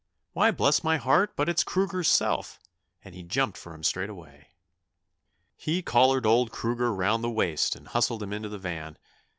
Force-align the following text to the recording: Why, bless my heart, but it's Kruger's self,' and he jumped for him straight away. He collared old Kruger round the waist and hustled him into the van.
Why, 0.33 0.49
bless 0.49 0.83
my 0.83 0.97
heart, 0.97 1.35
but 1.35 1.47
it's 1.47 1.63
Kruger's 1.63 2.07
self,' 2.07 2.59
and 3.05 3.13
he 3.13 3.21
jumped 3.21 3.55
for 3.55 3.75
him 3.75 3.83
straight 3.83 4.09
away. 4.09 4.47
He 5.55 5.83
collared 5.83 6.25
old 6.25 6.51
Kruger 6.51 6.91
round 6.91 7.23
the 7.23 7.29
waist 7.29 7.75
and 7.75 7.87
hustled 7.87 8.23
him 8.23 8.33
into 8.33 8.49
the 8.49 8.57
van. 8.57 8.97